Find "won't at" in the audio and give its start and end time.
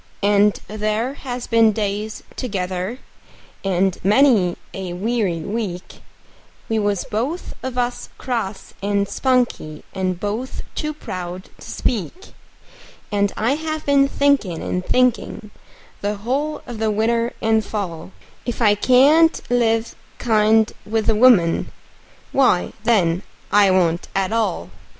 23.69-24.33